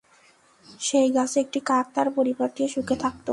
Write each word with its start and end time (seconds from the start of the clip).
সেই 0.79 1.09
গাছে 1.15 1.37
একটি 1.39 1.59
কাক 1.65 1.85
তার 1.95 2.07
পরিবার 2.17 2.49
নিয়ে 2.55 2.69
সুখে 2.69 2.95
থাকত। 3.03 3.27